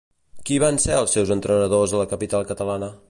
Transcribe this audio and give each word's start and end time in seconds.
Qui 0.49 0.55
van 0.63 0.79
ser 0.85 0.95
els 1.01 1.13
seus 1.17 1.33
entrenadors 1.37 1.95
a 1.99 2.01
la 2.03 2.09
capital 2.15 2.49
catalana? 2.55 2.91